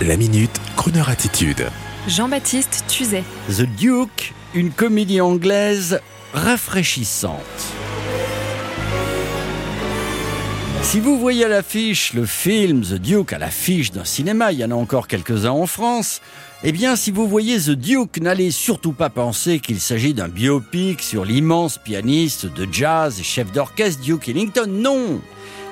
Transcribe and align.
La 0.00 0.16
minute, 0.16 0.50
Kroneur 0.76 1.08
attitude. 1.08 1.68
Jean-Baptiste 2.08 2.84
Tuzet. 2.88 3.22
The 3.48 3.62
Duke, 3.62 4.34
une 4.54 4.70
comédie 4.70 5.20
anglaise 5.20 6.00
rafraîchissante. 6.32 7.38
Si 10.82 10.98
vous 10.98 11.20
voyez 11.20 11.44
à 11.44 11.48
l'affiche 11.48 12.14
le 12.14 12.26
film 12.26 12.82
The 12.82 12.94
Duke 12.94 13.32
à 13.32 13.38
l'affiche 13.38 13.92
d'un 13.92 14.04
cinéma, 14.04 14.50
il 14.50 14.58
y 14.58 14.64
en 14.64 14.72
a 14.72 14.74
encore 14.74 15.06
quelques-uns 15.06 15.50
en 15.50 15.66
France, 15.66 16.20
eh 16.64 16.72
bien 16.72 16.96
si 16.96 17.12
vous 17.12 17.28
voyez 17.28 17.58
The 17.60 17.70
Duke, 17.70 18.20
n'allez 18.20 18.50
surtout 18.50 18.92
pas 18.92 19.10
penser 19.10 19.60
qu'il 19.60 19.78
s'agit 19.78 20.14
d'un 20.14 20.28
biopic 20.28 21.00
sur 21.00 21.24
l'immense 21.24 21.78
pianiste 21.78 22.46
de 22.46 22.66
jazz 22.72 23.20
et 23.20 23.22
chef 23.22 23.52
d'orchestre 23.52 24.02
Duke 24.02 24.28
Ellington. 24.28 24.66
Non 24.68 25.20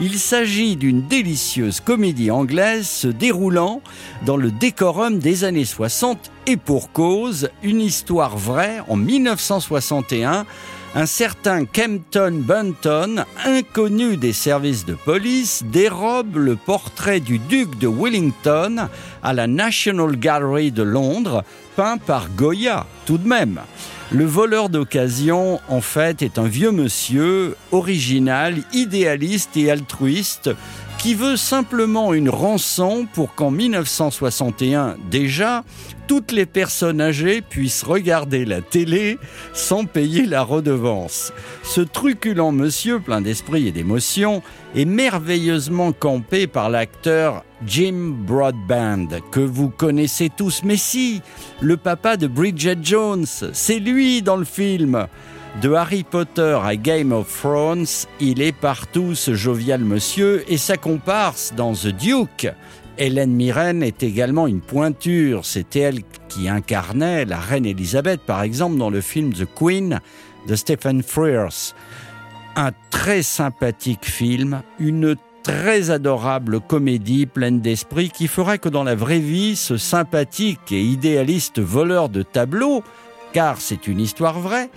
il 0.00 0.18
s'agit 0.18 0.76
d'une 0.76 1.06
délicieuse 1.06 1.80
comédie 1.80 2.30
anglaise 2.30 2.88
se 2.88 3.08
déroulant 3.08 3.82
dans 4.24 4.36
le 4.36 4.50
décorum 4.50 5.18
des 5.18 5.44
années 5.44 5.64
60 5.64 6.30
et 6.46 6.56
pour 6.56 6.92
cause, 6.92 7.50
une 7.62 7.80
histoire 7.80 8.36
vraie 8.36 8.80
en 8.88 8.96
1961 8.96 10.46
un 10.94 11.06
certain 11.06 11.64
Kempton 11.64 12.42
Bunton, 12.42 13.24
inconnu 13.44 14.16
des 14.16 14.32
services 14.32 14.86
de 14.86 14.94
police, 14.94 15.62
dérobe 15.70 16.36
le 16.36 16.56
portrait 16.56 17.20
du 17.20 17.38
duc 17.38 17.78
de 17.78 17.86
Wellington 17.88 18.88
à 19.22 19.32
la 19.34 19.46
National 19.46 20.16
Gallery 20.16 20.72
de 20.72 20.82
Londres, 20.82 21.44
peint 21.76 21.98
par 21.98 22.28
Goya, 22.30 22.86
tout 23.04 23.18
de 23.18 23.28
même. 23.28 23.60
Le 24.10 24.24
voleur 24.24 24.70
d'occasion, 24.70 25.60
en 25.68 25.82
fait, 25.82 26.22
est 26.22 26.38
un 26.38 26.48
vieux 26.48 26.70
monsieur, 26.70 27.56
original, 27.72 28.54
idéaliste 28.72 29.54
et 29.58 29.70
altruiste, 29.70 30.48
qui 30.98 31.14
veut 31.14 31.36
simplement 31.36 32.12
une 32.12 32.28
rançon 32.28 33.06
pour 33.12 33.34
qu'en 33.34 33.52
1961 33.52 34.96
déjà, 35.10 35.64
toutes 36.08 36.32
les 36.32 36.46
personnes 36.46 37.00
âgées 37.00 37.40
puissent 37.40 37.84
regarder 37.84 38.44
la 38.44 38.62
télé 38.62 39.18
sans 39.52 39.84
payer 39.84 40.26
la 40.26 40.42
redevance. 40.42 41.32
Ce 41.62 41.80
truculent 41.80 42.52
monsieur, 42.52 42.98
plein 42.98 43.20
d'esprit 43.20 43.68
et 43.68 43.72
d'émotion, 43.72 44.42
est 44.74 44.84
merveilleusement 44.84 45.92
campé 45.92 46.46
par 46.46 46.68
l'acteur 46.68 47.44
Jim 47.64 48.14
Broadband, 48.26 49.08
que 49.30 49.40
vous 49.40 49.68
connaissez 49.68 50.30
tous, 50.36 50.62
mais 50.64 50.76
si, 50.76 51.22
le 51.60 51.76
papa 51.76 52.16
de 52.16 52.26
Bridget 52.26 52.78
Jones, 52.82 53.26
c'est 53.26 53.78
lui 53.78 54.22
dans 54.22 54.36
le 54.36 54.44
film. 54.44 55.06
De 55.60 55.72
Harry 55.72 56.04
Potter 56.04 56.56
à 56.62 56.76
Game 56.76 57.10
of 57.10 57.40
Thrones, 57.40 57.86
il 58.20 58.42
est 58.42 58.52
partout 58.52 59.16
ce 59.16 59.34
jovial 59.34 59.80
monsieur 59.80 60.44
et 60.46 60.56
sa 60.56 60.76
comparse 60.76 61.52
dans 61.56 61.72
The 61.72 61.88
Duke. 61.88 62.46
Hélène 62.96 63.32
Mirren 63.32 63.82
est 63.82 64.04
également 64.04 64.46
une 64.46 64.60
pointure. 64.60 65.44
C'était 65.44 65.80
elle 65.80 66.02
qui 66.28 66.48
incarnait 66.48 67.24
la 67.24 67.40
reine 67.40 67.66
Elisabeth, 67.66 68.20
par 68.20 68.42
exemple, 68.42 68.78
dans 68.78 68.88
le 68.88 69.00
film 69.00 69.32
The 69.32 69.46
Queen 69.52 69.98
de 70.46 70.54
Stephen 70.54 71.02
Frears. 71.02 71.74
Un 72.54 72.70
très 72.90 73.22
sympathique 73.22 74.04
film, 74.04 74.62
une 74.78 75.16
très 75.42 75.90
adorable 75.90 76.60
comédie 76.60 77.26
pleine 77.26 77.60
d'esprit 77.60 78.10
qui 78.10 78.28
fera 78.28 78.58
que 78.58 78.68
dans 78.68 78.84
la 78.84 78.94
vraie 78.94 79.18
vie, 79.18 79.56
ce 79.56 79.76
sympathique 79.76 80.70
et 80.70 80.82
idéaliste 80.82 81.58
voleur 81.58 82.10
de 82.10 82.22
tableaux, 82.22 82.84
car 83.32 83.60
c'est 83.60 83.88
une 83.88 84.00
histoire 84.00 84.38
vraie, 84.38 84.70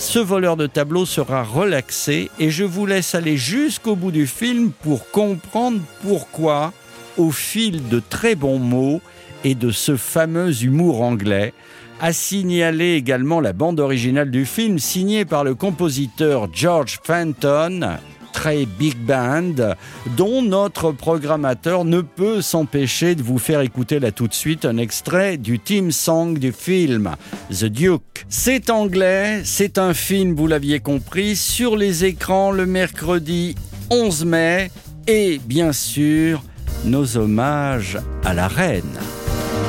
ce 0.00 0.18
voleur 0.18 0.56
de 0.56 0.66
tableau 0.66 1.04
sera 1.04 1.42
relaxé 1.42 2.30
et 2.38 2.50
je 2.50 2.64
vous 2.64 2.86
laisse 2.86 3.14
aller 3.14 3.36
jusqu'au 3.36 3.96
bout 3.96 4.10
du 4.10 4.26
film 4.26 4.72
pour 4.72 5.10
comprendre 5.10 5.78
pourquoi, 6.02 6.72
au 7.18 7.30
fil 7.30 7.86
de 7.86 8.00
très 8.00 8.34
bons 8.34 8.58
mots 8.58 9.02
et 9.44 9.54
de 9.54 9.70
ce 9.70 9.96
fameux 9.96 10.64
humour 10.64 11.02
anglais, 11.02 11.52
a 12.00 12.14
signalé 12.14 12.94
également 12.94 13.40
la 13.40 13.52
bande 13.52 13.78
originale 13.78 14.30
du 14.30 14.46
film 14.46 14.78
signée 14.78 15.26
par 15.26 15.44
le 15.44 15.54
compositeur 15.54 16.48
George 16.50 16.98
Fenton, 17.04 17.98
très 18.40 18.64
big 18.64 18.96
band 18.96 19.74
dont 20.16 20.40
notre 20.40 20.92
programmateur 20.92 21.84
ne 21.84 22.00
peut 22.00 22.40
s'empêcher 22.40 23.14
de 23.14 23.22
vous 23.22 23.36
faire 23.36 23.60
écouter 23.60 24.00
là 24.00 24.12
tout 24.12 24.28
de 24.28 24.32
suite 24.32 24.64
un 24.64 24.78
extrait 24.78 25.36
du 25.36 25.58
theme 25.58 25.92
song 25.92 26.38
du 26.38 26.50
film 26.50 27.10
The 27.50 27.66
Duke. 27.66 28.24
C'est 28.30 28.70
anglais, 28.70 29.42
c'est 29.44 29.76
un 29.76 29.92
film, 29.92 30.34
vous 30.34 30.46
l'aviez 30.46 30.80
compris, 30.80 31.36
sur 31.36 31.76
les 31.76 32.06
écrans 32.06 32.50
le 32.50 32.64
mercredi 32.64 33.56
11 33.90 34.24
mai 34.24 34.70
et 35.06 35.38
bien 35.44 35.74
sûr 35.74 36.42
nos 36.86 37.18
hommages 37.18 37.98
à 38.24 38.32
la 38.32 38.48
reine, 38.48 38.98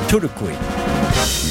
to 0.08 0.18
the 0.18 0.30
Queen. 0.38 1.51